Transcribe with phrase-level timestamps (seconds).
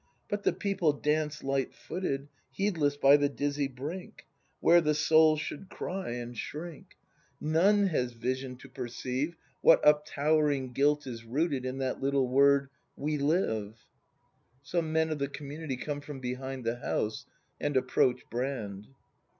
[0.29, 2.27] But the people dance light footed.
[2.49, 4.25] Heedless by the dizzy brink;
[4.59, 6.97] Where the soul should cry and shrink^
[7.39, 7.47] 74 BRAND [act ii
[7.83, 13.15] None has vision to perceive What uptowerlng guilt is rooted In that little word: W
[13.15, 13.75] e live.
[14.63, 17.27] [Some men of the community come from behind the house
[17.59, 18.87] and approach Brand.